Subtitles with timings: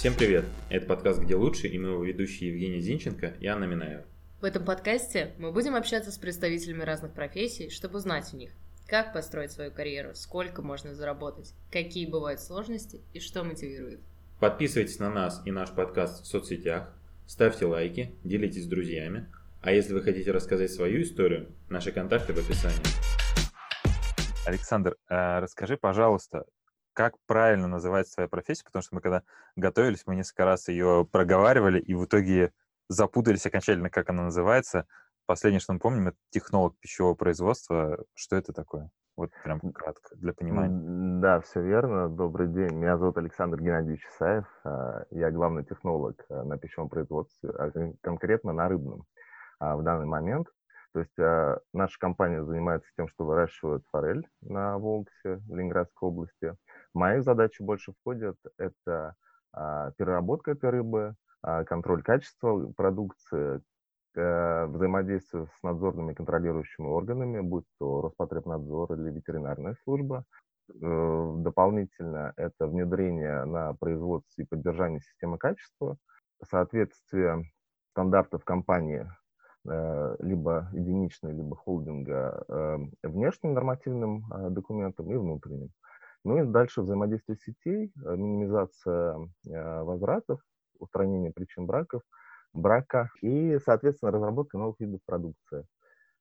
[0.00, 0.46] Всем привет!
[0.70, 4.02] Это подкаст «Где лучше» и мы его ведущие Евгений Зинченко и Анна Минаева.
[4.40, 8.50] В этом подкасте мы будем общаться с представителями разных профессий, чтобы узнать у них,
[8.86, 14.00] как построить свою карьеру, сколько можно заработать, какие бывают сложности и что мотивирует.
[14.40, 16.90] Подписывайтесь на нас и наш подкаст в соцсетях,
[17.26, 19.26] ставьте лайки, делитесь с друзьями,
[19.60, 22.80] а если вы хотите рассказать свою историю, наши контакты в описании.
[24.46, 26.46] Александр, а расскажи, пожалуйста,
[26.92, 29.22] как правильно называется твоя профессия, потому что мы когда
[29.56, 32.52] готовились, мы несколько раз ее проговаривали и в итоге
[32.88, 34.86] запутались окончательно, как она называется.
[35.26, 38.04] Последнее, что мы помним, это технолог пищевого производства.
[38.14, 38.90] Что это такое?
[39.16, 41.20] Вот прям кратко, для понимания.
[41.20, 42.08] Да, все верно.
[42.08, 42.74] Добрый день.
[42.74, 44.46] Меня зовут Александр Геннадьевич Исаев.
[44.64, 49.04] А, я главный технолог а, на пищевом производстве, а конкретно на рыбном
[49.60, 50.48] в данный момент.
[50.94, 56.56] То есть наша компания занимается тем, что выращивает форель на Волксе в Ленинградской области.
[56.94, 59.14] Мои задачи больше входят это
[59.52, 63.62] переработка этой рыбы, контроль качества продукции,
[64.16, 70.24] Э, взаимодействие с надзорными контролирующими органами, будь то Роспотребнадзор или ветеринарная служба.
[70.68, 75.96] Э, дополнительно это внедрение на производстве и поддержание системы качества,
[76.42, 77.44] соответствие
[77.92, 79.08] стандартов компании
[79.68, 85.68] э, либо единичной, либо холдинга внешним нормативным документам и внутренним.
[86.24, 90.40] Ну и дальше взаимодействие сетей, минимизация возвратов,
[90.78, 92.02] устранение причин браков–
[92.52, 95.64] брака и, соответственно, разработка новых видов продукции.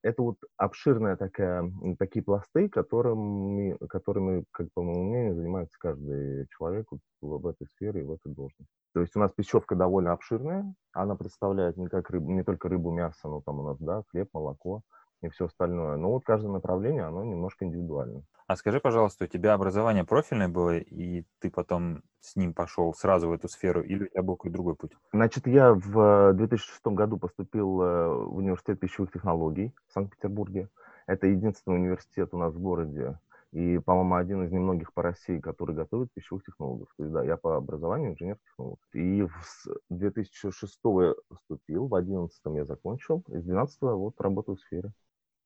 [0.01, 6.87] Это вот обширная такая, такие пласты, которыми, которыми, как по моему мнению, занимается каждый человек
[7.19, 8.71] в этой сфере и в этой должности.
[8.93, 12.91] То есть у нас пищевка довольно обширная, она представляет не, как рыбу, не только рыбу,
[12.91, 14.83] мясо, но там у нас да, хлеб, молоко,
[15.21, 15.97] и все остальное.
[15.97, 18.23] Но вот каждое направление, оно немножко индивидуально.
[18.47, 23.29] А скажи, пожалуйста, у тебя образование профильное было, и ты потом с ним пошел сразу
[23.29, 24.91] в эту сферу, или у тебя был какой-то другой путь?
[25.13, 30.69] Значит, я в 2006 году поступил э, в университет пищевых технологий в Санкт-Петербурге.
[31.05, 33.19] Это единственный университет у нас в городе,
[33.51, 36.87] и, по-моему, один из немногих по России, который готовит пищевых технологов.
[36.97, 38.79] То есть, да, я по образованию инженер-технолог.
[38.93, 44.61] И в 2006 я поступил, в 2011 я закончил, и с 2012 вот работаю в
[44.61, 44.91] сфере.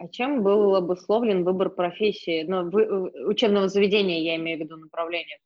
[0.03, 4.75] А чем был обусловлен выбор профессии, ну, вы, э, учебного заведения, я имею в виду
[4.75, 5.38] направление?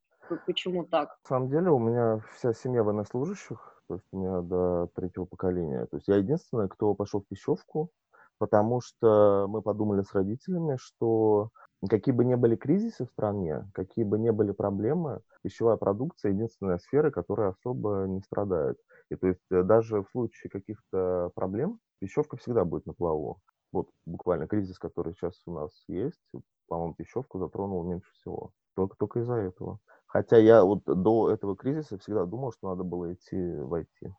[0.47, 1.09] Почему так?
[1.25, 5.85] На самом деле у меня вся семья военнослужащих, то есть у меня до третьего поколения.
[5.85, 7.91] То есть я единственный, кто пошел в пищевку,
[8.39, 11.49] потому что мы подумали с родителями, что
[11.87, 16.79] какие бы ни были кризисы в стране, какие бы ни были проблемы, пищевая продукция единственная
[16.79, 18.77] сфера, которая особо не страдает.
[19.11, 23.39] И то есть э, даже в случае каких-то проблем пищевка всегда будет на плаву
[23.71, 26.21] вот буквально кризис, который сейчас у нас есть,
[26.67, 28.51] по-моему, пищевку затронул меньше всего.
[28.75, 29.79] Только, только из-за этого.
[30.05, 34.11] Хотя я вот до этого кризиса всегда думал, что надо было идти в IT.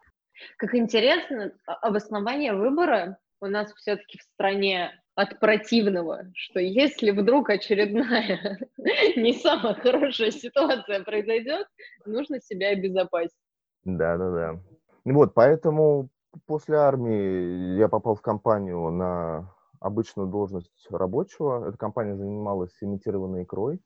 [0.57, 7.51] Как интересно, а, обоснование выбора у нас все-таки в стране от противного, что если вдруг
[7.51, 8.59] очередная
[9.17, 11.67] не самая хорошая ситуация произойдет,
[12.05, 13.37] нужно себя обезопасить.
[13.85, 14.61] Да, да, да.
[15.05, 16.09] Вот, поэтому
[16.47, 21.69] после армии я попал в компанию на обычную должность рабочего.
[21.69, 23.81] Эта компания занималась имитированной икрой.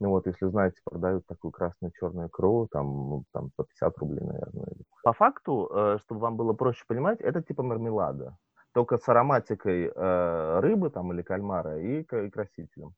[0.00, 4.66] Ну вот, если знаете, продают такую красно-черную икру, там, ну, там по 50 рублей, наверное.
[5.02, 8.36] По факту, э, чтобы вам было проще понимать, это типа мармелада.
[8.72, 12.94] Только с ароматикой э, рыбы там или кальмара и, и красителем.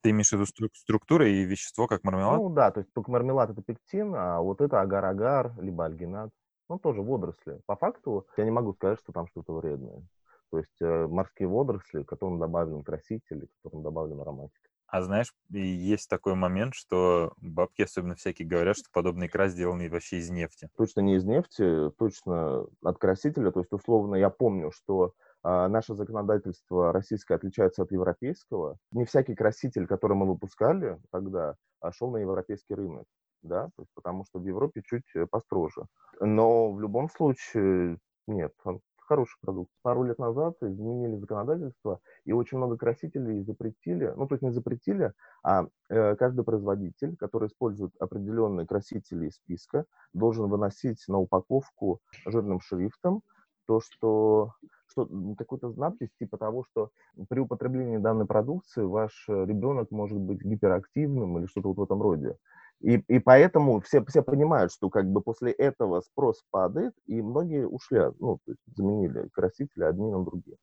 [0.00, 2.38] Ты имеешь в виду структура и вещество, как мармелад?
[2.38, 6.30] Ну да, то есть только мармелад это пектин, а вот это агар-агар, либо альгинат
[6.68, 7.60] ну, тоже водоросли.
[7.66, 10.02] По факту я не могу сказать, что там что-то вредное.
[10.50, 14.68] То есть э, морские водоросли, которым добавлен краситель, которым добавлен ароматика.
[14.86, 20.16] А знаешь, есть такой момент, что бабки особенно всякие говорят, что подобные икра сделаны вообще
[20.16, 20.70] из нефти.
[20.78, 23.50] Точно не из нефти, точно от красителя.
[23.50, 25.12] То есть, условно, я помню, что
[25.42, 28.78] а, наше законодательство российское отличается от европейского.
[28.92, 33.04] Не всякий краситель, который мы выпускали тогда, а, шел на европейский рынок
[33.42, 35.86] да, потому что в Европе чуть э, построже.
[36.20, 39.70] Но в любом случае, нет, он хороший продукт.
[39.82, 45.12] Пару лет назад изменили законодательство, и очень много красителей запретили, ну, то есть не запретили,
[45.42, 52.60] а э, каждый производитель, который использует определенные красители из списка, должен выносить на упаковку жирным
[52.60, 53.22] шрифтом
[53.66, 54.52] то, что
[54.90, 55.06] что
[55.36, 56.90] какой-то надпись типа того, что
[57.28, 62.00] при употреблении данной продукции ваш э, ребенок может быть гиперактивным или что-то вот в этом
[62.02, 62.36] роде.
[62.80, 67.66] И, и поэтому все, все понимают, что как бы после этого спрос падает, и многие
[67.66, 70.56] ушли, ну, то есть заменили красители одни на другие.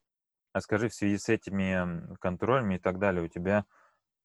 [0.54, 3.66] А скажи, в связи с этими контролями и так далее, у тебя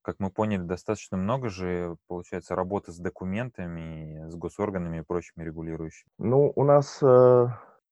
[0.03, 6.11] как мы поняли, достаточно много же, получается, работы с документами, с госорганами и прочими регулирующими.
[6.19, 7.47] Ну, у нас э,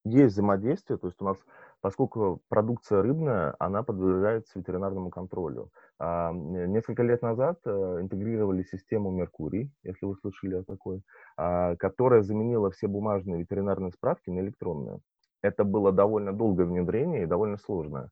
[0.04, 1.38] есть взаимодействие, то есть у нас,
[1.80, 5.70] поскольку продукция рыбная, она подвергается ветеринарному контролю.
[5.98, 11.02] А, несколько лет назад э, интегрировали систему Меркурий, если вы слышали о такой,
[11.36, 15.00] а, которая заменила все бумажные ветеринарные справки на электронные.
[15.42, 18.10] Это было довольно долгое внедрение и довольно сложное.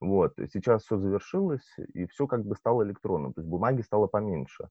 [0.00, 0.34] Вот.
[0.52, 4.68] Сейчас все завершилось, и все как бы стало электронным, то есть бумаги стало поменьше.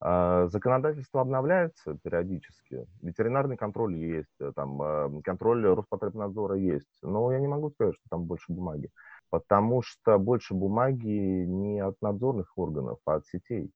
[0.00, 7.40] А, законодательство обновляется периодически, ветеринарный контроль есть, э, там, а, контроль Роспотребнадзора есть, но я
[7.40, 8.90] не могу сказать, что там больше бумаги,
[9.30, 13.72] потому что больше бумаги не от надзорных органов, а от сетей.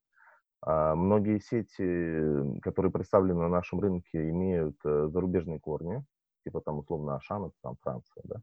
[0.61, 6.05] А многие сети, которые представлены на нашем рынке, имеют э, зарубежные корни,
[6.45, 8.37] типа там условно Ашан, там Франция, да,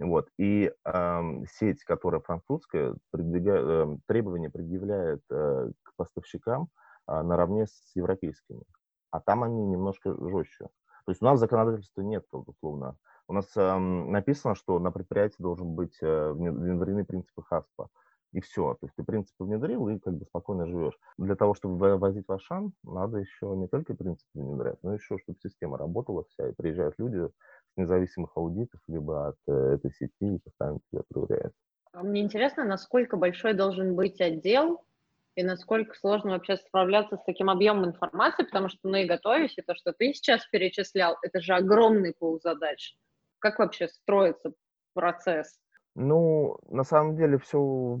[0.00, 0.28] вот.
[0.38, 1.22] И э,
[1.52, 6.68] сеть, которая французская, э, требования предъявляет э, к поставщикам
[7.22, 8.62] наравне с европейскими.
[9.10, 10.68] А там они немножко жестче.
[11.04, 12.96] То есть у нас законодательства нет, условно.
[13.26, 17.88] У нас э, написано, что на предприятии должен быть э, внедрены принципы ХАСПа.
[18.32, 18.74] И все.
[18.74, 20.96] То есть ты принципы внедрил и как бы спокойно живешь.
[21.18, 25.38] Для того, чтобы возить в Ашан, надо еще не только принципы внедрять, но еще, чтобы
[25.42, 30.38] система работала вся, и приезжают люди с независимых аудитов, либо от э, этой сети и
[30.38, 31.54] постоянно тебя проверяют.
[31.92, 34.84] А мне интересно, насколько большой должен быть отдел
[35.40, 39.62] и насколько сложно вообще справляться с таким объемом информации, потому что, ну и готовясь, и
[39.62, 42.94] то, что ты сейчас перечислял, это же огромный пул задач.
[43.38, 44.52] Как вообще строится
[44.92, 45.58] процесс?
[45.94, 48.00] Ну, на самом деле все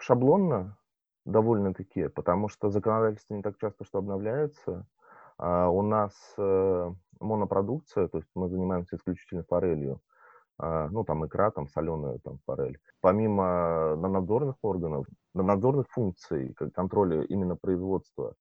[0.00, 0.78] шаблонно
[1.26, 4.86] довольно-таки, потому что законодательство не так часто что обновляется.
[5.36, 10.00] А у нас э, монопродукция, то есть мы занимаемся исключительно форелью.
[10.58, 12.78] А, ну, там икра, там соленая там форель.
[13.00, 18.34] Помимо надзорных органов, надзорных функций, как контроля именно производства,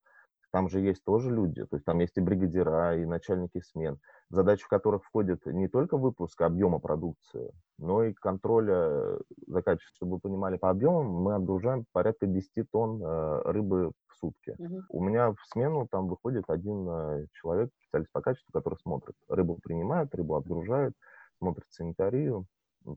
[0.52, 4.00] там же есть тоже люди, то есть там есть и бригадира, и начальники смен,
[4.30, 9.96] задачи в которых входит не только выпуск объема продукции, но и контроля за качеством.
[9.96, 14.56] Чтобы вы понимали, по объемам мы отгружаем порядка 10 тонн э, рыбы в сутки.
[14.58, 14.84] Угу.
[14.90, 19.16] У меня в смену там выходит один э, человек, специалист по качеству, который смотрит.
[19.28, 20.94] Рыбу принимает, рыбу отгружает,
[21.40, 22.46] смотрит санитарию,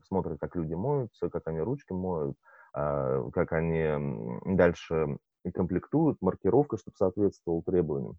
[0.07, 2.37] смотрит, как люди моются, как они ручки моют,
[2.73, 3.87] а, как они
[4.55, 5.17] дальше
[5.53, 8.17] комплектуют, маркировка, чтобы соответствовал требованиям.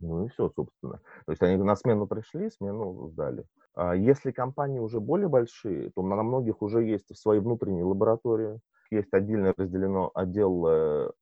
[0.00, 1.00] Ну и все, собственно.
[1.26, 3.46] То есть они на смену пришли, смену сдали.
[3.74, 8.58] А если компании уже более большие, то на многих уже есть свои внутренние лаборатории,
[8.90, 11.12] есть отдельно разделено отдел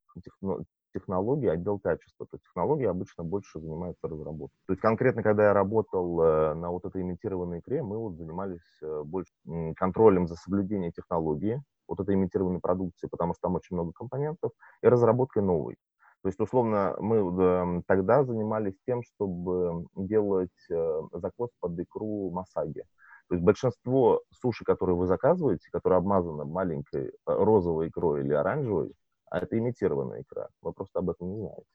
[0.92, 2.26] технологии, отдел качества.
[2.26, 4.56] То есть технологии обычно больше занимаются разработкой.
[4.66, 8.60] То есть конкретно, когда я работал э, на вот этой имитированной икре, мы вот занимались
[8.82, 9.32] э, больше
[9.76, 14.52] контролем за соблюдением технологии, вот этой имитированной продукции, потому что там очень много компонентов,
[14.82, 15.76] и разработкой новой.
[16.22, 22.84] То есть, условно, мы тогда занимались тем, чтобы делать э, закос под икру масаги.
[23.28, 28.92] То есть большинство суши, которые вы заказываете, которые обмазаны маленькой розовой икрой или оранжевой,
[29.30, 30.48] а это имитированная икра.
[30.60, 31.66] Вы просто об этом не знаете.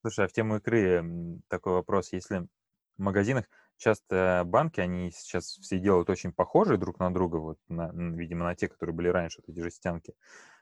[0.00, 2.12] Слушай, а в тему икры такой вопрос.
[2.12, 2.48] Если
[2.96, 3.44] в магазинах
[3.76, 8.54] часто банки, они сейчас все делают очень похожие друг на друга, вот, на, видимо, на
[8.54, 10.14] те, которые были раньше, вот эти жестянки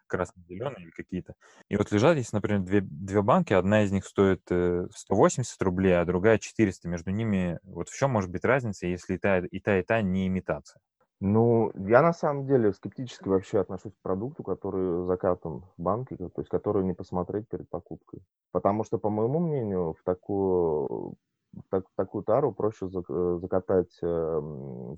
[0.07, 1.35] красно-зеленые или какие-то.
[1.69, 5.93] И вот лежат здесь, например, две, две банки, одна из них стоит 180 э, рублей,
[5.93, 6.89] а другая 400.
[6.89, 10.03] Между ними вот в чем может быть разница, если и та, и та, и та
[10.03, 10.81] не имитация?
[11.21, 16.31] Ну, я на самом деле скептически вообще отношусь к продукту, который закатан в банке, то
[16.39, 18.23] есть который не посмотреть перед покупкой.
[18.53, 21.17] Потому что, по моему мнению, в такую,
[21.53, 24.41] в, так, в такую тару проще э, закатать э,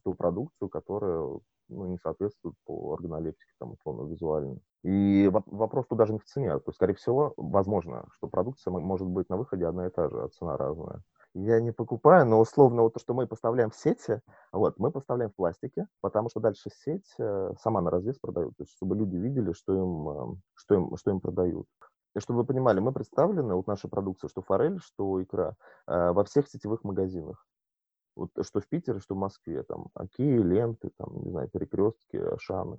[0.05, 4.59] ту продукцию, которая ну, не соответствует по органолептике, там, условно, визуально.
[4.85, 6.50] И вопрос тут даже не в цене.
[6.50, 10.23] То есть, скорее всего, возможно, что продукция может быть на выходе одна и та же,
[10.23, 11.02] а цена разная
[11.35, 14.21] я не покупаю, но условно вот то, что мы поставляем в сети,
[14.53, 18.65] вот, мы поставляем в пластике, потому что дальше сеть э, сама на развес продает, то
[18.65, 21.67] есть чтобы люди видели, что им, э, что им, что им продают.
[22.15, 26.25] И чтобы вы понимали, мы представлены, вот наша продукция, что форель, что икра, э, во
[26.25, 27.47] всех сетевых магазинах.
[28.15, 32.77] Вот что в Питере, что в Москве, там, оки, ленты, там, не знаю, перекрестки, шаны,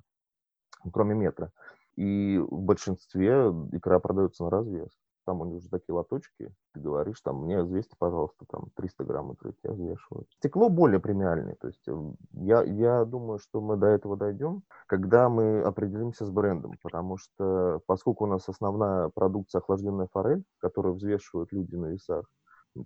[0.92, 1.52] кроме метра.
[1.96, 4.92] И в большинстве икра продается на развес
[5.26, 9.32] там у них уже такие лоточки, ты говоришь, там, мне взвесьте, пожалуйста, там, 300 грамм
[9.34, 10.28] икры, тебя взвешивают.
[10.32, 15.30] Стекло более премиальное, то есть эм, я, я думаю, что мы до этого дойдем, когда
[15.30, 21.52] мы определимся с брендом, потому что поскольку у нас основная продукция охлажденная форель, которую взвешивают
[21.52, 22.26] люди на весах,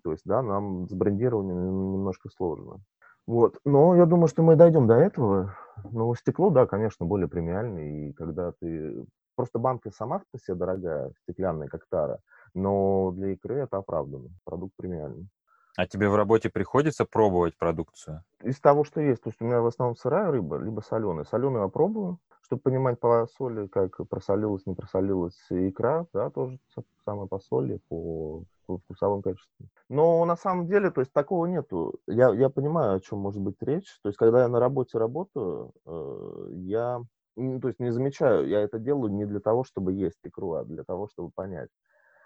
[0.04, 2.82] то есть, да, нам с брендированием немножко сложно.
[3.26, 3.60] Вот.
[3.66, 5.56] Но я думаю, что мы дойдем до этого.
[5.92, 8.10] Но стекло, да, конечно, более премиальное.
[8.10, 9.06] И когда ты...
[9.38, 12.20] Просто банка сама по себе дорогая, стеклянная, как тара.
[12.56, 14.30] Но для икры это оправданно.
[14.44, 15.30] Продукт премиальный.
[15.78, 18.24] А тебе в работе приходится пробовать продукцию?
[18.42, 21.24] Из того, что есть, то есть у меня в основном сырая рыба, либо соленая.
[21.24, 26.58] Соленую я пробую, чтобы понимать по соли, как просолилась, не просолилась икра, да, тоже
[27.06, 29.70] самое по соли, по, вкусовым качествам.
[29.88, 32.00] Но на самом деле, то есть такого нету.
[32.08, 34.00] Я, я понимаю, о чем может быть речь.
[34.02, 37.04] То есть когда я на работе работаю, э, я
[37.38, 40.66] ну, то есть не замечаю, я это делаю не для того, чтобы есть икру, а
[40.66, 41.70] для того, чтобы понять.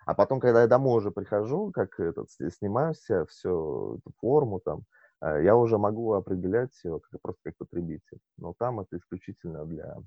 [0.06, 4.84] А потом, когда я домой уже прихожу, как этот, снимаю себе всю эту форму там,
[5.22, 8.20] э, я уже могу определять все как, просто как потребитель.
[8.38, 9.98] Но там это исключительно для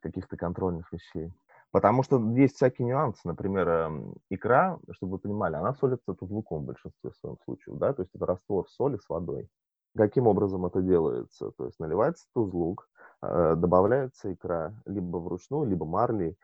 [0.00, 1.32] каких-то контрольных вещей.
[1.70, 3.20] Потому что есть всякие нюансы.
[3.24, 7.78] Например, эм, икра, чтобы вы понимали, она солится тузлуком в большинстве своем случаев.
[7.78, 7.92] Да?
[7.92, 9.48] То есть это раствор соли с водой.
[9.96, 11.50] Каким образом это делается?
[11.56, 12.88] То есть наливается тузлук,
[13.22, 16.36] э, добавляется икра либо вручную, либо марлей,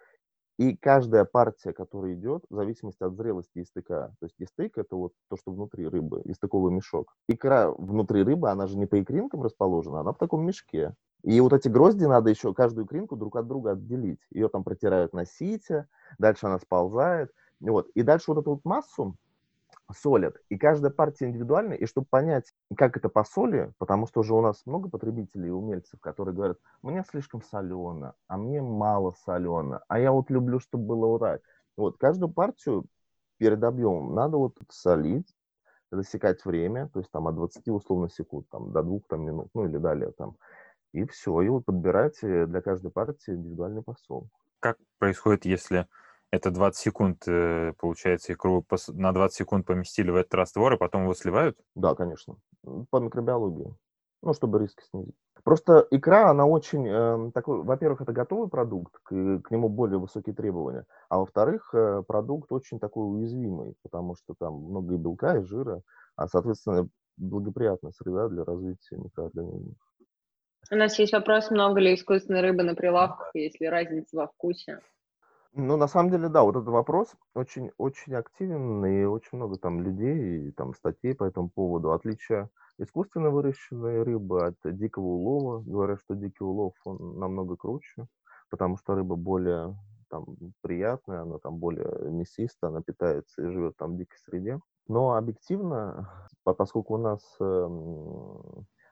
[0.59, 5.13] и каждая партия, которая идет, в зависимости от зрелости истыка, то есть истык– это вот
[5.29, 7.15] то, что внутри рыбы, истыковый мешок.
[7.29, 10.95] Икра внутри рыбы, она же не по икринкам расположена, она в таком мешке.
[11.23, 14.21] И вот эти грозди надо еще каждую икринку друг от друга отделить.
[14.31, 15.89] Ее там протирают на сите,
[16.19, 17.31] дальше она сползает.
[17.61, 17.89] Вот.
[17.95, 19.17] И дальше вот эту вот массу
[19.95, 20.37] солят.
[20.49, 21.75] И каждая партия индивидуальна.
[21.75, 25.53] И чтобы понять, как это по соли, потому что уже у нас много потребителей и
[25.53, 30.87] умельцев, которые говорят, мне слишком солено, а мне мало солено, а я вот люблю, чтобы
[30.87, 31.43] было так.
[31.77, 32.87] Вот, каждую партию
[33.39, 35.33] перед объемом надо вот солить,
[35.93, 39.67] засекать время, то есть там от 20 условно секунд там, до 2 там, минут, ну
[39.67, 40.37] или далее там.
[40.93, 44.29] И все, и вот подбирать для каждой партии индивидуальный посол.
[44.61, 45.87] Как происходит, если
[46.37, 51.03] это 20 секунд, э, получается, икру на 20 секунд поместили в этот раствор, и потом
[51.03, 51.59] его сливают?
[51.75, 52.37] Да, конечно.
[52.91, 53.75] По микробиологии.
[54.23, 55.15] Ну, чтобы риски снизить.
[55.45, 60.35] Просто икра, она очень э, такой, во-первых, это готовый продукт, к, к нему более высокие
[60.35, 65.45] требования, а во-вторых, э, продукт очень такой уязвимый, потому что там много и белка, и
[65.45, 65.83] жира,
[66.17, 69.77] а, соответственно, благоприятная среда для развития микроорганизмов.
[70.73, 74.81] У нас есть вопрос, много ли искусственной рыбы на прилавках, есть ли разница во вкусе?
[75.59, 79.83] Ну, на самом деле, да, вот этот вопрос очень, очень активен, и очень много там
[79.83, 81.93] людей, и там статей по этому поводу.
[81.93, 85.63] Отличие искусственно выращенной рыбы от дикого улова.
[85.63, 88.07] Говорят, что дикий улов, он намного круче,
[88.51, 89.75] потому что рыба более
[90.11, 90.27] там
[90.61, 94.61] приятная, она там более мясистая, она питается и живет там в дикой среде.
[94.89, 96.11] Но объективно,
[96.45, 97.69] поскольку у нас э,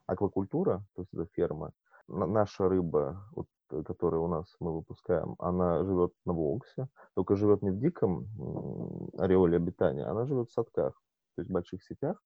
[0.07, 1.73] аквакультура, то есть это ферма,
[2.09, 3.49] наша рыба, вот
[3.83, 8.29] которая у нас мы выпускаем, она живет на Волксе, только живет не в диком
[9.19, 10.93] ореоле обитания, она живет в садках,
[11.35, 12.23] то есть в больших сетях.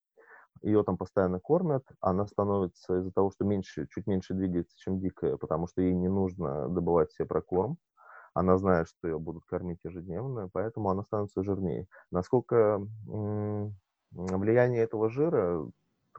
[0.63, 5.37] Ее там постоянно кормят, она становится из-за того, что меньше, чуть меньше двигается, чем дикая,
[5.37, 7.79] потому что ей не нужно добывать себе прокорм.
[8.35, 11.87] Она знает, что ее будут кормить ежедневно, поэтому она становится жирнее.
[12.11, 12.81] Насколько
[14.11, 15.65] влияние этого жира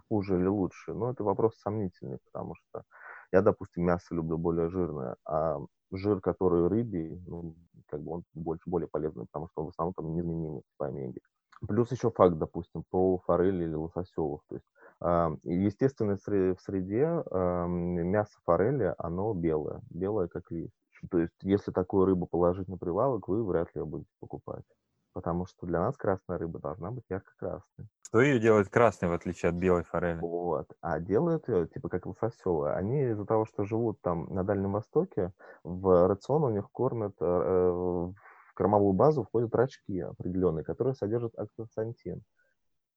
[0.08, 2.84] хуже или лучше, ну, это вопрос сомнительный, потому что
[3.32, 5.60] я, допустим, мясо люблю более жирное, а
[5.92, 7.56] жир, который рыбий, ну,
[7.88, 11.22] как бы он больше, более полезный, потому что он в основном там неизменимый по омеге.
[11.68, 14.42] Плюс еще факт, допустим, про форели или лососевых.
[14.48, 14.66] То есть,
[15.02, 20.74] э, естественно, в среде мясо форели, оно белое, белое как лист.
[21.12, 24.64] То есть, если такую рыбу положить на прилавок, вы вряд ли ее будете покупать
[25.14, 27.88] потому что для нас красная рыба должна быть ярко-красной.
[28.02, 30.20] Что ее делает красной, в отличие от белой форели?
[30.20, 30.68] Вот.
[30.82, 32.74] А делают ее, типа, как лососевые.
[32.74, 35.32] Они из-за того, что живут там на Дальнем Востоке,
[35.64, 38.16] в рацион у них кормят, э, в
[38.56, 42.24] кормовую базу входят рачки определенные, которые содержат аксантин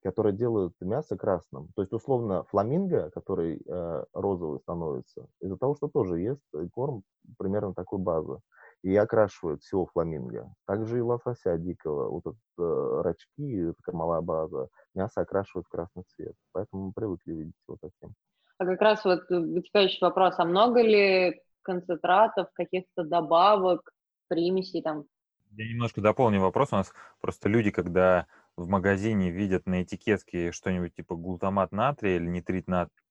[0.02, 1.69] которые делают мясо красным.
[1.76, 6.42] То есть, условно, фламинго, который э, розовый становится, из-за того, что тоже ест
[6.73, 7.04] корм
[7.38, 8.40] примерно такой базы
[8.83, 10.53] и окрашивают всего фламинго.
[10.67, 16.35] Также и лосося дикого, вот этот, э, рачки, кормовая база, мясо окрашивают в красный цвет.
[16.53, 18.15] Поэтому мы привыкли видеть вот таким.
[18.59, 23.93] А как раз вот вытекающий вопрос, а много ли концентратов, каких-то добавок,
[24.29, 25.05] примесей там?
[25.53, 26.73] Я немножко дополню вопрос.
[26.73, 32.27] У нас просто люди, когда в магазине видят на этикетке что-нибудь типа глутамат натрия или
[32.27, 33.03] нитрит натрия,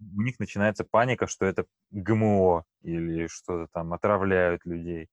[0.00, 5.08] у них начинается паника, что это ГМО или что-то там отравляют людей.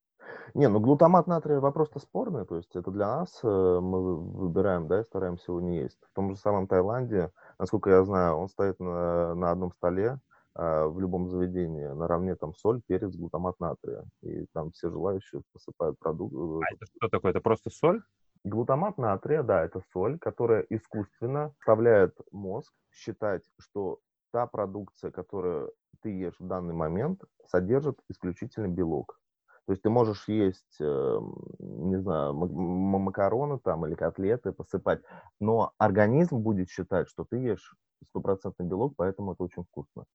[0.54, 5.02] Не, ну глутамат натрия вопрос-то спорный, то есть это для нас, э, мы выбираем, да,
[5.02, 6.00] и стараемся его не есть.
[6.12, 10.20] В том же самом Таиланде, насколько я знаю, он стоит на, на одном столе
[10.56, 14.04] э, в любом заведении, наравне там соль, перец, глутамат натрия.
[14.22, 16.34] И там все желающие посыпают продукт.
[16.34, 17.32] Э, а это что такое?
[17.32, 18.02] Это просто соль?
[18.44, 24.00] Глутамат натрия, да, это соль, которая искусственно заставляет мозг считать, что
[24.32, 29.20] та продукция, которую ты ешь в данный момент, содержит исключительно белок.
[29.68, 35.02] То есть ты можешь есть, эм, не знаю, макароны там или котлеты, посыпать,
[35.42, 40.06] но организм будет считать, что ты ешь стопроцентный белок, поэтому это очень вкусно.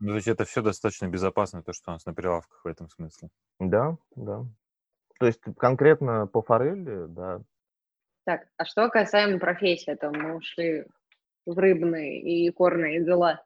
[0.00, 2.88] Ну, то есть это все достаточно безопасно, то, что у нас на прилавках в этом
[2.88, 3.28] смысле.
[3.60, 4.46] Да, да.
[5.18, 7.42] То есть конкретно по форели, да.
[8.24, 10.86] Так, а что касаемо профессии, то мы ушли
[11.44, 13.44] в рыбные и корные дела.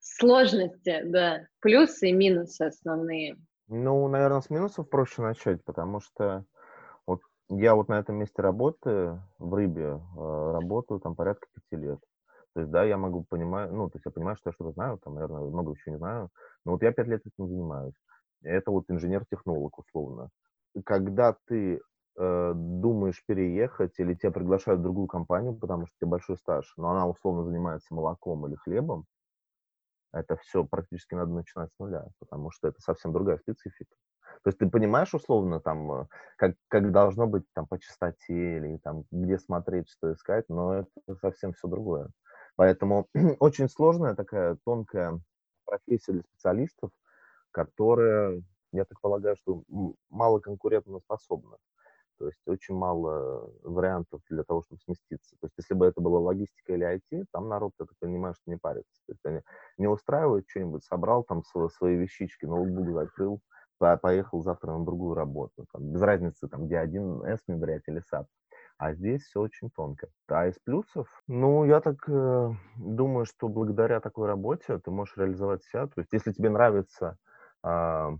[0.00, 3.36] Сложности, да, плюсы и минусы основные.
[3.70, 6.44] Ну, наверное, с минусов проще начать, потому что
[7.06, 12.00] вот я вот на этом месте работы, в рыбе, э, работаю там порядка пяти лет.
[12.54, 14.98] То есть, да, я могу понимать, ну, то есть я понимаю, что я что-то знаю,
[14.98, 16.30] там, наверное, много еще не знаю,
[16.64, 17.94] но вот я пять лет этим занимаюсь.
[18.42, 20.30] Это вот инженер-технолог, условно.
[20.84, 21.80] Когда ты
[22.18, 26.72] э, думаешь переехать или тебя приглашают в другую компанию, потому что у тебя большой стаж,
[26.76, 29.06] но она условно занимается молоком или хлебом,
[30.12, 33.94] это все практически надо начинать с нуля, потому что это совсем другая специфика.
[34.42, 38.78] То есть ты понимаешь условно там, э, как, как должно быть там по частоте или
[38.78, 42.10] там где смотреть, что искать, но это совсем все другое.
[42.56, 43.08] Поэтому
[43.40, 45.20] очень сложная такая тонкая
[45.64, 46.90] профессия для специалистов,
[47.50, 49.62] которая, я так полагаю, что
[50.08, 51.56] мало конкурентно способна.
[52.20, 55.36] То есть очень мало вариантов для того, чтобы сместиться.
[55.40, 58.58] То есть если бы это была логистика или IT, там народ, ты понимаешь, что не
[58.58, 59.02] парится.
[59.06, 59.40] То есть они
[59.78, 63.40] не устраивают что-нибудь, собрал там свои вещички, ноутбук закрыл,
[63.78, 65.64] поехал завтра на другую работу.
[65.72, 68.26] Там, без разницы, там, где один S внедрять или SAP.
[68.76, 70.08] А здесь все очень тонко.
[70.28, 75.64] А из плюсов, ну, я так э, думаю, что благодаря такой работе ты можешь реализовать
[75.64, 75.86] себя.
[75.86, 77.16] То есть если тебе нравится
[77.64, 78.10] э,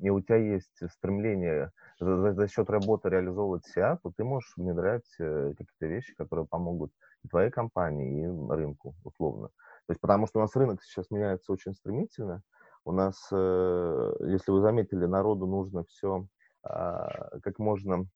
[0.00, 5.08] и у тебя есть стремление за, за, счет работы реализовывать себя, то ты можешь внедрять
[5.18, 6.92] э, какие-то вещи, которые помогут
[7.24, 9.48] и твоей компании, и рынку, условно.
[9.86, 12.42] То есть потому что у нас рынок сейчас меняется очень стремительно.
[12.84, 16.26] У нас, э, если вы заметили, народу нужно все
[16.62, 18.06] а, как можно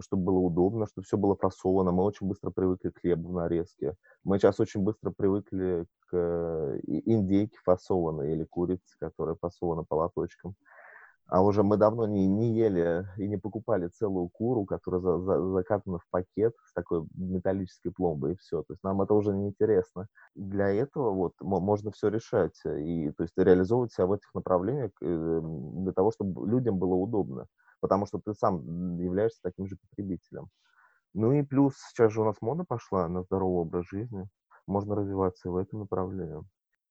[0.00, 1.92] чтобы было удобно, чтобы все было фасовано.
[1.92, 3.94] Мы очень быстро привыкли к хлебу в нарезке.
[4.24, 10.56] Мы сейчас очень быстро привыкли к э, индейке фасованной или курице, которая фасована по лоточкам.
[11.26, 15.52] А уже мы давно не, не ели и не покупали целую куру, которая за, за,
[15.52, 18.62] закатана в пакет с такой металлической пломбой, и все.
[18.62, 20.06] То есть нам это уже не интересно.
[20.34, 25.40] Для этого вот можно все решать и то есть реализовывать себя в этих направлениях э,
[25.42, 27.46] для того, чтобы людям было удобно,
[27.80, 30.48] потому что ты сам являешься таким же потребителем.
[31.14, 34.28] Ну и плюс сейчас же у нас мода пошла на здоровый образ жизни.
[34.66, 36.42] Можно развиваться и в этом направлении.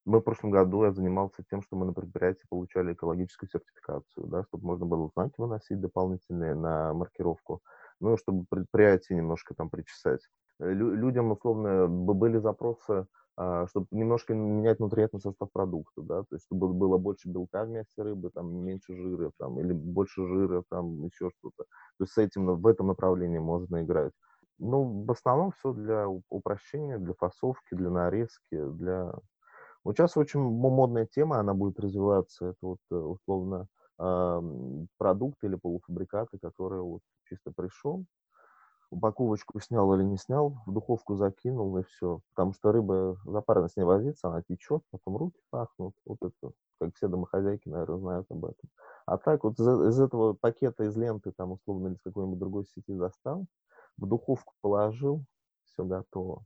[0.06, 4.44] Мы в прошлом году я занимался тем, что мы на предприятии получали экологическую сертификацию, да,
[4.44, 7.62] чтобы можно было знаки выносить дополнительные на маркировку,
[8.00, 10.22] ну, чтобы предприятие немножко там причесать.
[10.60, 16.46] Лю- людям, условно, были запросы, а, чтобы немножко менять нутриентный состав продукта, да, то есть
[16.46, 21.32] чтобы было больше белка в рыбы, там, меньше жира, там, или больше жира, там, еще
[21.40, 21.64] что-то.
[21.98, 24.12] То есть с этим, в этом направлении можно играть.
[24.60, 29.14] Ну, в основном все для упрощения, для фасовки, для нарезки, для
[29.84, 33.68] вот сейчас очень модная тема, она будет развиваться, это вот э, условно
[34.98, 38.06] продукты или полуфабрикаты, которые вот чисто пришел,
[38.90, 42.22] упаковочку снял или не снял, в духовку закинул и все.
[42.34, 45.94] Потому что рыба запарно с ней возиться, она течет, потом руки пахнут.
[46.06, 48.70] Вот это, как все домохозяйки, наверное, знают об этом.
[49.06, 52.66] А так вот из, из этого пакета, из ленты, там, условно, или с какой-нибудь другой
[52.66, 53.46] сети достал,
[53.98, 55.24] в духовку положил,
[55.66, 56.46] все готово.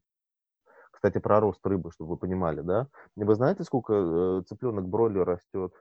[0.98, 2.88] Кстати, про рост рыбы, чтобы вы понимали, да?
[3.16, 5.72] Вы знаете, сколько э, цыпленок бройлер растет?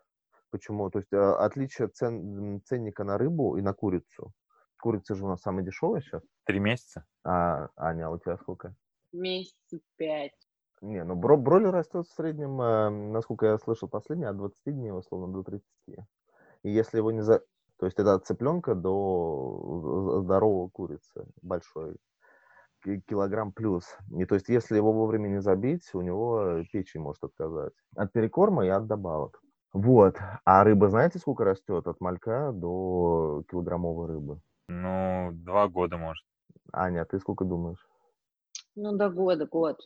[0.50, 0.90] Почему?
[0.90, 4.32] То есть а, отличие цен, ценника на рыбу и на курицу.
[4.78, 6.22] Курица же у нас самая дешевая сейчас.
[6.44, 7.06] Три месяца.
[7.24, 8.74] А, Аня, а у тебя сколько?
[9.12, 10.36] Месяца пять.
[10.82, 14.90] Не, ну бро, бройлер растет в среднем, э, насколько я слышал последний, от 20 дней,
[14.90, 15.66] условно, до 30.
[16.62, 17.42] И если его не за...
[17.78, 21.96] То есть это от цыпленка до здорового курицы большой
[23.08, 23.84] килограмм плюс.
[24.16, 27.72] И то есть, если его вовремя не забить, у него печень может отказать.
[27.96, 29.40] От перекорма и от добавок.
[29.72, 30.16] Вот.
[30.44, 31.86] А рыба, знаете, сколько растет?
[31.86, 34.40] От малька до килограммовой рыбы.
[34.68, 36.24] Ну, два года, может.
[36.72, 37.86] Аня, ты сколько думаешь?
[38.74, 39.78] Ну, до года, год.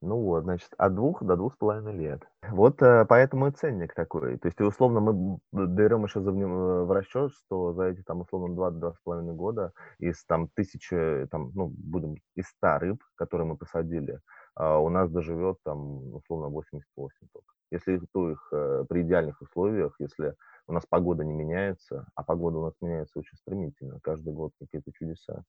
[0.00, 2.22] Ну вот, значит, от двух до двух с половиной лет.
[2.50, 4.38] Вот э, поэтому и ценник такой.
[4.38, 8.54] То есть, условно, мы берем еще за, э, в расчет, что за эти, там, условно,
[8.54, 13.56] два-два с половиной года из, там, тысячи, там, ну, будем, из ста рыб, которые мы
[13.56, 14.20] посадили,
[14.54, 17.54] а у нас доживет, там, условно, 88 только.
[17.70, 20.34] Если то их э, при идеальных условиях, если
[20.68, 24.92] у нас погода не меняется, а погода у нас меняется очень стремительно, каждый год какие-то
[24.92, 25.42] чудеса.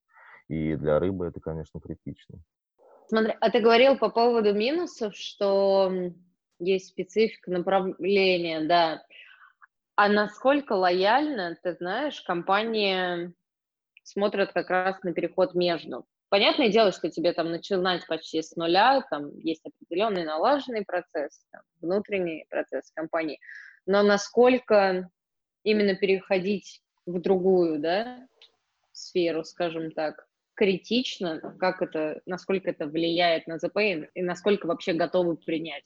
[0.47, 2.39] И для рыбы это, конечно, критично.
[3.10, 5.91] Смотри, а ты говорил по поводу минусов, что
[6.60, 9.04] есть специфика направления, да.
[9.95, 13.34] А насколько лояльно, ты знаешь, компания
[14.04, 16.06] смотрят как раз на переход между.
[16.30, 21.62] Понятное дело, что тебе там начинать почти с нуля, там есть определенный налаженный процесс, там,
[21.82, 23.39] внутренний процесс компании,
[23.88, 25.10] но насколько
[25.63, 28.28] именно переходить в другую, да,
[28.91, 30.28] сферу, скажем так,
[30.60, 33.78] критично, как это, насколько это влияет на ЗП
[34.13, 35.86] и насколько вообще готовы принять?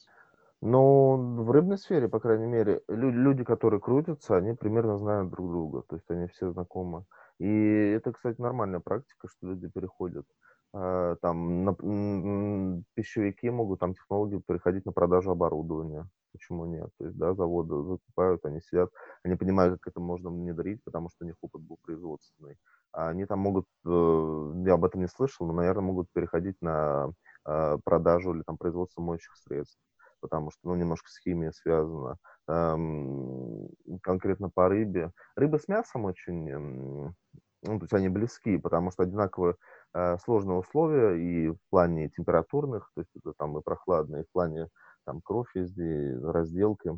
[0.61, 5.83] Ну, в рыбной сфере, по крайней мере, люди, которые крутятся, они примерно знают друг друга,
[5.87, 7.05] то есть они все знакомы.
[7.37, 10.25] И это, кстати, нормальная практика, что люди переходят.
[10.73, 16.07] Там на, пищевики могут, там технологии переходить на продажу оборудования.
[16.31, 16.89] Почему нет?
[16.97, 18.89] То есть, да, заводы закупают, они сидят,
[19.23, 22.57] они понимают, как это можно внедрить, потому что у них опыт был производственный.
[22.91, 27.11] А они там могут, э, я об этом не слышал, но, наверное, могут переходить на
[27.45, 29.77] а, продажу или там производство моющих средств,
[30.21, 32.17] потому что, ну, немножко с химией связано.
[34.01, 35.11] Конкретно по рыбе.
[35.35, 37.13] Рыба с мясом очень,
[37.63, 39.55] ну, то есть они близки, потому что одинаковые э,
[40.23, 44.67] сложные условия и в плане температурных, то есть это там и прохладно, и в плане
[45.05, 46.91] там кровь везде, разделки.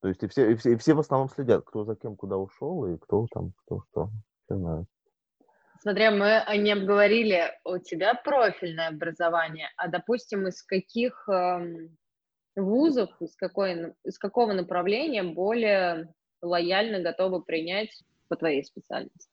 [0.00, 2.36] То есть и все, и все, и все в основном следят, кто за кем куда
[2.36, 4.10] ушел, и кто там, кто что.
[4.44, 4.88] Все знают.
[5.80, 11.88] Смотря мы не обговорили, у тебя профильное образование, а, допустим, из каких э,
[12.56, 19.30] вузов, из, какой, из какого направления более лояльно готовы принять по твоей специальности?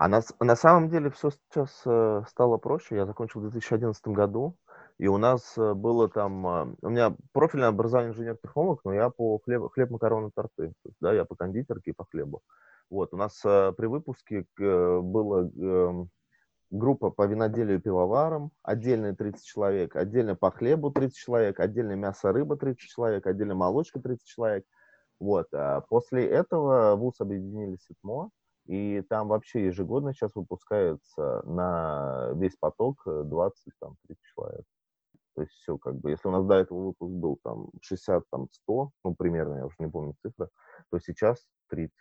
[0.00, 2.96] А на, на самом деле все сейчас э, стало проще.
[2.96, 4.56] Я закончил в 2011 году,
[4.96, 6.46] и у нас э, было там...
[6.46, 10.68] Э, у меня профильное образование инженер-технолог, но я по хлеб, хлеб макароны, торты.
[10.68, 12.40] То есть, да, я по кондитерке и по хлебу.
[12.88, 16.06] Вот, у нас э, при выпуске было э,
[16.70, 22.32] группа по виноделию и пивоварам, отдельные 30 человек, отдельно по хлебу 30 человек, отдельно мясо,
[22.32, 24.64] рыба 30 человек, отдельно молочка 30 человек.
[25.18, 25.48] Вот.
[25.52, 28.30] А после этого ВУЗ объединили СИТМО,
[28.70, 33.50] и там вообще ежегодно сейчас выпускается на весь поток 20-30
[34.32, 34.64] человек.
[35.34, 38.46] То есть все как бы, если у нас до этого выпуск был там 60, там
[38.48, 40.48] 100, ну примерно, я уже не помню цифры,
[40.90, 41.92] то сейчас 30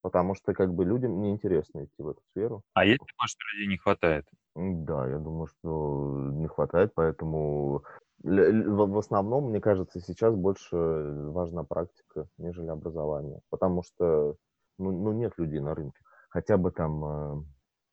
[0.00, 2.62] потому что как бы людям неинтересно идти в эту сферу.
[2.74, 4.24] А есть такое, что людей не хватает?
[4.54, 7.82] Да, я думаю, что не хватает, поэтому
[8.22, 14.36] в основном, мне кажется, сейчас больше важна практика, нежели образование, потому что
[14.78, 15.98] ну, ну нет людей на рынке.
[16.30, 17.44] Хотя бы там э,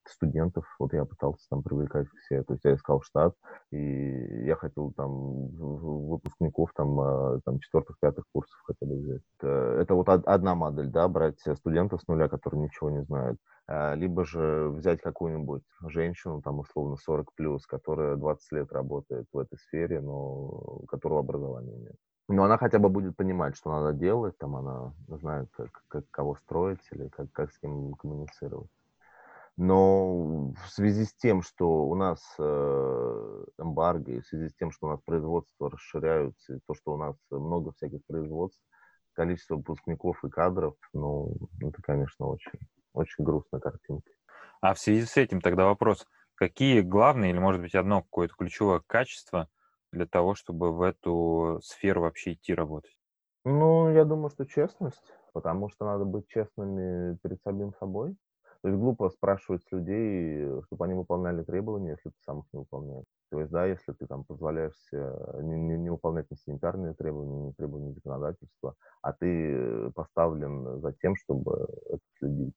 [0.09, 3.35] студентов, вот я пытался там привлекать все, то есть я искал штат,
[3.71, 9.21] и я хотел там выпускников там, а, там четвертых, пятых курсов хотя бы взять.
[9.39, 9.47] Это,
[9.81, 14.25] это вот одна модель, да, брать студентов с нуля, которые ничего не знают, а, либо
[14.25, 20.01] же взять какую-нибудь женщину, там, условно, 40 плюс, которая 20 лет работает в этой сфере,
[20.01, 21.95] но у которого образования нет.
[22.27, 26.35] Но она хотя бы будет понимать, что надо делать, там она знает, как, как кого
[26.35, 28.69] строить или как, как с кем коммуницировать.
[29.57, 34.71] Но в связи с тем, что у нас э, эмбарго, и в связи с тем,
[34.71, 38.61] что у нас производства расширяются, и то, что у нас много всяких производств,
[39.13, 42.59] количество выпускников и кадров, ну, это, конечно, очень,
[42.93, 44.11] очень грустная картинка.
[44.59, 48.81] А в связи с этим тогда вопрос, какие главные или, может быть, одно какое-то ключевое
[48.85, 49.47] качество
[49.91, 52.97] для того, чтобы в эту сферу вообще идти работать?
[53.43, 58.15] Ну, я думаю, что честность, потому что надо быть честными перед самим собой,
[58.61, 63.05] то есть глупо спрашивать людей, чтобы они выполняли требования, если ты сам их не выполняешь.
[63.29, 67.51] То есть, да, если ты там позволяешь не, не, не выполнять ни санитарные требования, ни
[67.51, 72.55] требования законодательства, а ты поставлен за тем, чтобы это следить.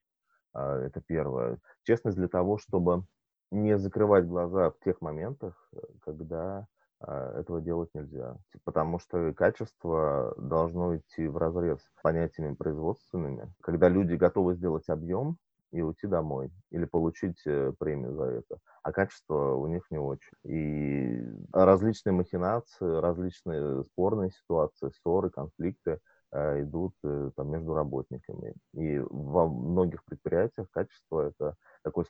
[0.54, 1.58] А, это первое.
[1.82, 3.04] Честность для того, чтобы
[3.50, 6.66] не закрывать глаза в тех моментах, когда
[7.06, 8.37] этого делать нельзя.
[8.64, 13.52] Потому что качество должно идти в разрез с понятиями производственными.
[13.61, 15.38] Когда люди готовы сделать объем,
[15.70, 18.58] и уйти домой или получить э, премию за это.
[18.82, 20.32] А качество у них не очень.
[20.44, 26.00] И различные махинации, различные спорные ситуации, ссоры, конфликты
[26.32, 28.54] идут э, там, между работниками.
[28.74, 32.04] И во многих предприятиях качество это такой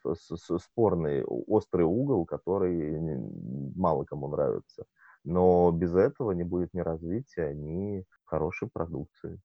[0.59, 2.98] спорный, острый угол, который
[3.76, 4.85] мало кому нравится.
[5.24, 9.38] Но без этого не будет ни развития, ни хорошей продукции.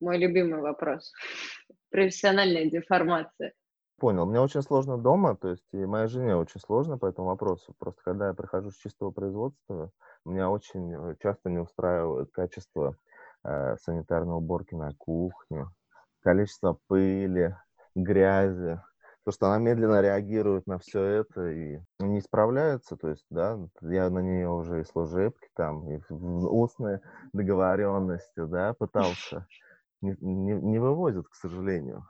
[0.00, 1.12] Мой любимый вопрос
[1.90, 3.52] профессиональная деформация.
[3.98, 4.26] Понял.
[4.26, 7.74] Мне очень сложно дома, то есть и моей жене очень сложно по этому вопросу.
[7.78, 9.90] Просто когда я прихожу с чистого производства,
[10.26, 13.15] меня очень э, часто не устраивает качество э,
[13.82, 15.66] санитарной уборки на кухне,
[16.20, 17.56] количество пыли,
[17.94, 18.80] грязи.
[19.24, 24.08] то, что она медленно реагирует на все это и не справляется, то есть, да, я
[24.08, 27.00] на нее уже и служебки там, и устные
[27.32, 29.46] договоренности, да, пытался,
[30.00, 32.06] не, не, не вывозят, к сожалению.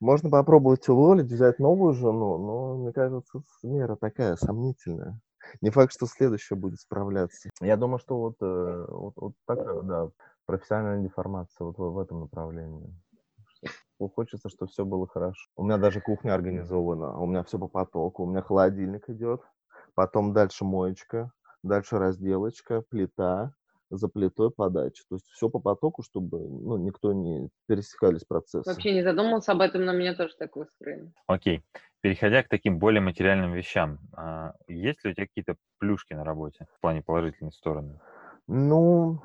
[0.00, 5.20] Можно попробовать уволить, взять новую жену, но, мне кажется, мера такая сомнительная.
[5.60, 7.50] Не факт, что следующая будет справляться.
[7.60, 10.10] Я думаю, что вот, э, вот, вот такая, да,
[10.48, 12.90] профессиональная деформация вот в, в этом направлении.
[14.14, 15.50] Хочется, чтобы все было хорошо.
[15.56, 19.42] У меня даже кухня организована, у меня все по потоку, у меня холодильник идет,
[19.94, 21.32] потом дальше моечка,
[21.62, 23.52] дальше разделочка, плита,
[23.90, 25.02] за плитой подача.
[25.08, 28.68] То есть все по потоку, чтобы ну, никто не пересекались процессы.
[28.70, 31.12] Вообще не задумался об этом, но меня тоже так выстроено.
[31.26, 31.62] Окей.
[32.00, 36.66] Переходя к таким более материальным вещам, а, есть ли у тебя какие-то плюшки на работе
[36.76, 37.98] в плане положительной стороны?
[38.46, 39.20] Ну,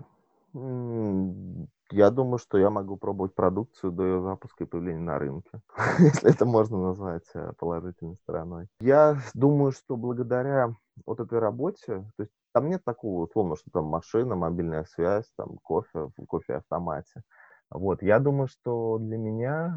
[0.53, 5.61] я думаю, что я могу пробовать продукцию до ее запуска и появления на рынке,
[5.99, 8.67] если это можно назвать э, положительной стороной.
[8.79, 13.85] Я думаю, что благодаря вот этой работе, то есть там нет такого, условно, что там
[13.85, 17.23] машина, мобильная связь, там кофе в кофе-автомате.
[17.69, 19.76] Вот, я думаю, что для меня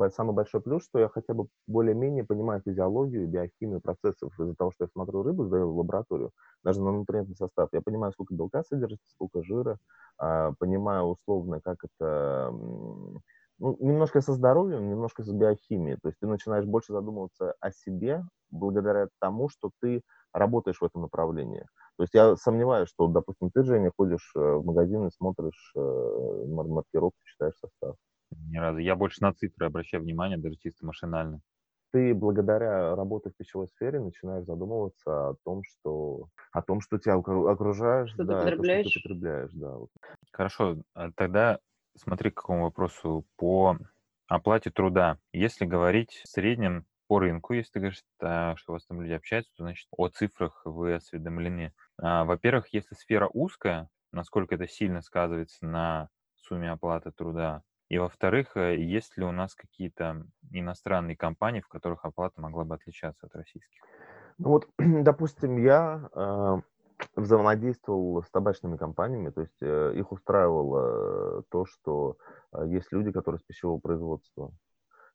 [0.00, 4.70] э, самый большой плюс, что я хотя бы более-менее понимаю физиологию, биохимию процессов из-за того,
[4.72, 6.30] что я смотрю рыбу, сдаю в лабораторию,
[6.62, 7.68] даже на нутрентный состав.
[7.72, 9.78] Я понимаю, сколько белка содержится, сколько жира,
[10.22, 12.50] э, понимаю условно, как это
[13.58, 15.98] ну, немножко со здоровьем, немножко с биохимией.
[16.02, 21.02] То есть ты начинаешь больше задумываться о себе благодаря тому, что ты работаешь в этом
[21.02, 21.64] направлении.
[21.96, 26.44] То есть я сомневаюсь, что, допустим, ты, Женя, ходишь э, в магазин и смотришь э,
[26.48, 27.96] маркировку, читаешь состав.
[28.48, 28.78] Ни разу.
[28.78, 31.40] Я больше на цифры обращаю внимание, даже чисто машинально.
[31.92, 37.14] Ты благодаря работе в пищевой сфере начинаешь задумываться о том, что о том, что тебя
[37.14, 38.84] окружаешь, что да, ты потребляешь.
[38.84, 39.76] То, что ты потребляешь, да.
[40.32, 41.60] Хорошо, а тогда
[41.96, 43.76] смотри к какому вопросу по
[44.28, 45.18] оплате труда.
[45.32, 49.52] Если говорить в среднем по рынку, если ты говоришь, что у вас там люди общаются,
[49.56, 51.72] то значит о цифрах вы осведомлены.
[51.98, 57.62] А, во-первых, если сфера узкая, насколько это сильно сказывается на сумме оплаты труда.
[57.88, 62.74] И во-вторых, э, есть ли у нас какие-то иностранные компании, в которых оплата могла бы
[62.74, 63.82] отличаться от российских?
[64.38, 66.56] Ну вот, допустим, я э,
[67.16, 72.16] взаимодействовал с табачными компаниями, то есть э, их устраивало э, то, что
[72.52, 74.52] э, есть люди, которые с пищевого производства.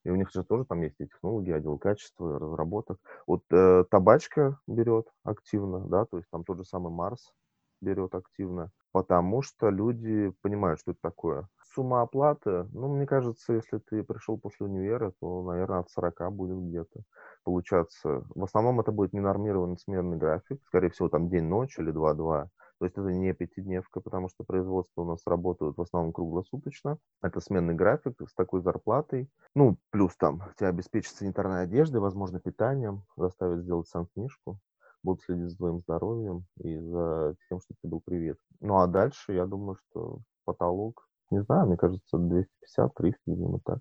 [0.06, 3.00] И у них же тоже там есть и технологии, отдел качества, разработок.
[3.28, 7.34] Вот э, табачка берет активно, да, то есть там тот же самый Марс
[7.82, 11.48] берет активно, потому что люди понимают, что это такое.
[11.80, 16.58] Сумма оплаты, ну, мне кажется, если ты пришел после универа, то, наверное, от 40 будет
[16.58, 17.04] где-то
[17.46, 18.26] получаться.
[18.36, 22.50] В основном это будет ненормированный сменный график, скорее всего, там день-ночь или 2-2.
[22.80, 26.98] То есть это не пятидневка, потому что производство у нас работают в основном круглосуточно.
[27.22, 29.30] Это сменный график с такой зарплатой.
[29.56, 34.60] Ну, плюс там тебя обеспечат санитарной одеждой, возможно, питанием, заставят сделать сам книжку
[35.02, 38.38] будут следить за твоим здоровьем и за тем, чтобы ты был привет.
[38.60, 43.80] Ну а дальше, я думаю, что потолок, не знаю, мне кажется, 250-300, видимо, так.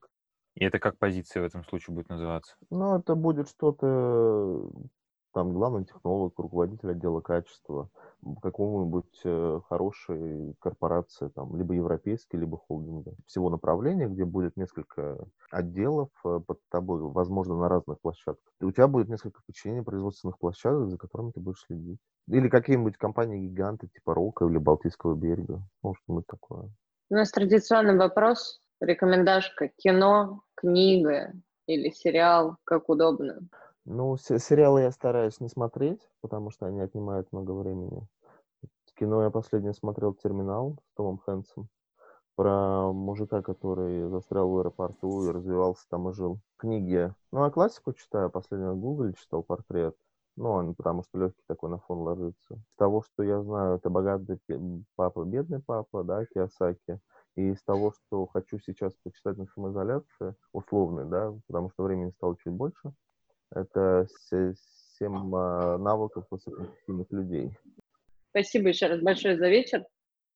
[0.54, 2.56] И это как позиция в этом случае будет называться?
[2.70, 4.70] Ну, это будет что-то
[5.32, 7.90] там главный технолог, руководитель отдела качества
[8.42, 13.14] какого-нибудь э, хорошей корпорации, там, либо европейской, либо холдинга.
[13.26, 18.52] Всего направления, где будет несколько отделов э, под тобой, возможно, на разных площадках.
[18.60, 22.00] И у тебя будет несколько подчинений производственных площадок, за которыми ты будешь следить.
[22.26, 25.62] Или какие-нибудь компании-гиганты типа Рока или Балтийского берега.
[25.82, 26.70] Ну, что-нибудь такое.
[27.10, 31.32] У нас традиционный вопрос, рекомендашка, кино, книга
[31.66, 33.38] или сериал, как удобно.
[33.86, 38.06] Ну, сериалы я стараюсь не смотреть, потому что они отнимают много времени.
[38.94, 41.70] Кино я последнее смотрел «Терминал» с Томом Хэнсом
[42.38, 46.38] про мужика, который застрял в аэропорту и развивался там и жил.
[46.56, 47.12] Книги.
[47.32, 48.30] Ну, а классику читаю.
[48.30, 49.96] Последнего Google читал портрет.
[50.38, 52.54] Ну, он, потому что легкий такой на фон ложится.
[52.54, 54.38] Из того, что я знаю, это богатый
[54.94, 57.00] папа, бедный папа, да, Киосаки.
[57.34, 62.36] И из того, что хочу сейчас почитать на самоизоляции, условный, да, потому что времени стало
[62.44, 62.92] чуть больше,
[63.52, 64.06] это
[64.96, 67.58] семь а, навыков высокоэффективных людей.
[68.30, 69.84] Спасибо еще раз большое за вечер.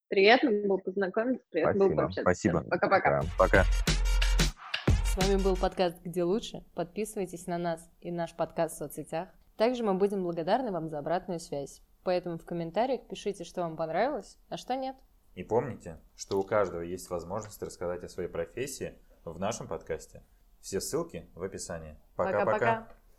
[0.08, 1.94] Приятно было познакомиться, приятно Спасибо.
[1.94, 2.22] было пообщаться.
[2.22, 2.64] Спасибо.
[2.68, 3.22] Пока-пока.
[3.38, 3.62] Пока.
[5.04, 6.64] С вами был подкаст «Где лучше?».
[6.74, 9.28] Подписывайтесь на нас и наш подкаст в соцсетях.
[9.62, 11.82] Также мы будем благодарны вам за обратную связь.
[12.02, 14.96] Поэтому в комментариях пишите, что вам понравилось, а что нет.
[15.36, 20.24] И помните, что у каждого есть возможность рассказать о своей профессии в нашем подкасте.
[20.60, 21.96] Все ссылки в описании.
[22.16, 22.88] Пока-пока.